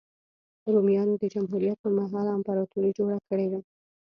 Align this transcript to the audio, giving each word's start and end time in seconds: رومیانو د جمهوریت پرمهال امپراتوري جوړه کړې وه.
رومیانو 0.73 1.15
د 1.19 1.23
جمهوریت 1.33 1.77
پرمهال 1.83 2.27
امپراتوري 2.37 2.91
جوړه 2.97 3.17
کړې 3.27 3.45
وه. 3.51 3.59